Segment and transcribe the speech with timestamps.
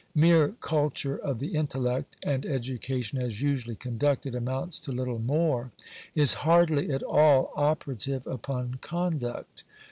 [0.15, 5.71] Mere cul ture of the intellect (and education as usually conducted amounts to little more)
[6.15, 9.63] is hardly at all operative upon con duct.